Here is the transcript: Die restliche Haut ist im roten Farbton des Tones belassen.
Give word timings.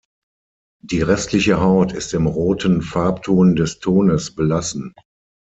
Die 0.83 1.03
restliche 1.03 1.61
Haut 1.61 1.91
ist 1.93 2.15
im 2.15 2.25
roten 2.25 2.81
Farbton 2.81 3.55
des 3.55 3.77
Tones 3.77 4.33
belassen. 4.33 4.95